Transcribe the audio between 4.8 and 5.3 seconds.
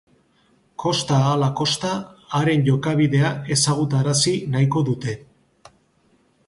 dute.